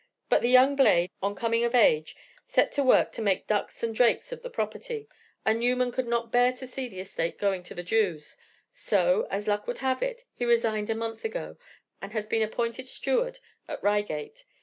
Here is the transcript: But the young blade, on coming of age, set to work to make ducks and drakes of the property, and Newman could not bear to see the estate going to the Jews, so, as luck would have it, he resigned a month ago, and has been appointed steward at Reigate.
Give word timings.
But 0.29 0.41
the 0.41 0.49
young 0.49 0.75
blade, 0.75 1.11
on 1.21 1.35
coming 1.35 1.63
of 1.63 1.75
age, 1.75 2.15
set 2.47 2.71
to 2.71 2.83
work 2.83 3.11
to 3.11 3.21
make 3.21 3.45
ducks 3.45 3.83
and 3.83 3.93
drakes 3.93 4.31
of 4.31 4.41
the 4.41 4.49
property, 4.49 5.07
and 5.45 5.59
Newman 5.59 5.91
could 5.91 6.07
not 6.07 6.31
bear 6.31 6.51
to 6.53 6.65
see 6.65 6.87
the 6.89 6.99
estate 7.01 7.37
going 7.37 7.61
to 7.61 7.75
the 7.75 7.83
Jews, 7.83 8.35
so, 8.73 9.27
as 9.29 9.47
luck 9.47 9.67
would 9.67 9.77
have 9.77 10.01
it, 10.01 10.23
he 10.33 10.43
resigned 10.43 10.89
a 10.89 10.95
month 10.95 11.23
ago, 11.23 11.55
and 12.01 12.13
has 12.13 12.25
been 12.25 12.41
appointed 12.41 12.87
steward 12.87 13.37
at 13.67 13.77
Reigate. 13.83 14.45